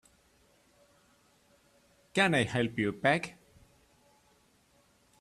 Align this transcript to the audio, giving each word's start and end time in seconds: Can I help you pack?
Can 2.11 2.33
I 2.33 2.41
help 2.41 2.75
you 2.79 2.91
pack? 2.91 3.37